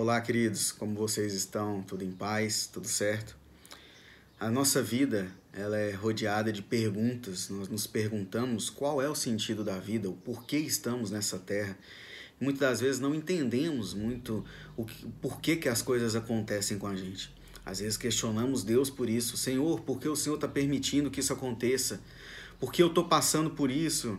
[0.00, 1.82] Olá, queridos, como vocês estão?
[1.82, 2.68] Tudo em paz?
[2.72, 3.36] Tudo certo?
[4.38, 7.48] A nossa vida, ela é rodeada de perguntas.
[7.48, 11.76] Nós nos perguntamos qual é o sentido da vida, o porquê estamos nessa terra.
[12.40, 14.44] Muitas das vezes não entendemos muito
[14.76, 17.34] o que, porquê que as coisas acontecem com a gente.
[17.66, 19.36] Às vezes questionamos Deus por isso.
[19.36, 22.00] Senhor, por que o Senhor está permitindo que isso aconteça?
[22.60, 24.16] Por que eu estou passando por isso?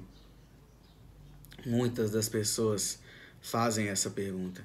[1.65, 2.99] Muitas das pessoas
[3.39, 4.61] fazem essa pergunta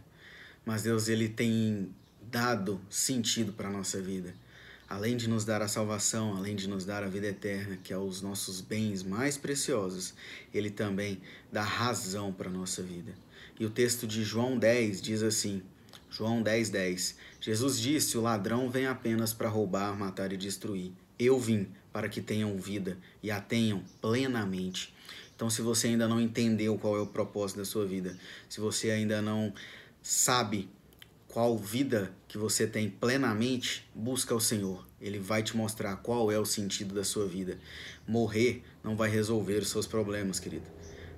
[0.65, 1.91] mas Deus ele tem
[2.23, 4.35] dado sentido para a nossa vida.
[4.89, 7.99] Além de nos dar a salvação, além de nos dar a vida eterna, que é
[7.99, 10.15] os nossos bens mais preciosos,
[10.53, 13.15] ele também dá razão para a nossa vida.
[13.59, 15.63] E o texto de João 10 diz assim:
[16.11, 17.17] João 10, 10.
[17.41, 20.93] Jesus disse: O ladrão vem apenas para roubar, matar e destruir.
[21.19, 24.95] Eu vim para que tenham vida e a tenham plenamente.
[25.35, 28.17] Então, se você ainda não entendeu qual é o propósito da sua vida,
[28.49, 29.53] se você ainda não
[30.05, 30.69] sabe
[31.27, 34.87] qual vida que você tem plenamente, busca o Senhor.
[35.01, 37.59] Ele vai te mostrar qual é o sentido da sua vida.
[38.07, 40.67] Morrer não vai resolver os seus problemas, querido.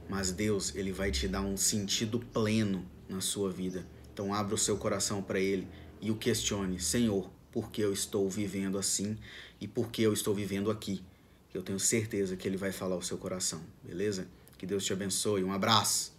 [0.08, 3.84] Mas Deus, ele vai te dar um sentido pleno na sua vida.
[4.12, 5.66] Então abra o seu coração para ele
[6.00, 9.18] e o questione: Senhor, por que eu estou vivendo assim
[9.60, 11.02] e por que eu estou vivendo aqui?
[11.52, 14.28] Eu tenho certeza que ele vai falar o seu coração, beleza?
[14.56, 15.42] Que Deus te abençoe.
[15.42, 16.14] Um abraço.